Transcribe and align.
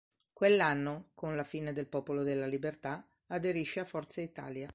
Quell'anno, 0.33 1.11
con 1.13 1.35
la 1.35 1.43
fine 1.43 1.73
del 1.73 1.85
Popolo 1.85 2.23
della 2.23 2.47
Libertà, 2.47 3.07
aderisce 3.27 3.81
a 3.81 3.85
Forza 3.85 4.19
Italia. 4.19 4.67